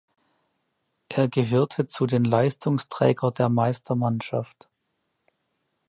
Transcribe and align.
Er 1.09 1.27
gehörte 1.27 1.85
zu 1.85 2.07
den 2.07 2.23
Leistungsträger 2.23 3.29
der 3.29 3.49
Meistermannschaft. 3.49 4.67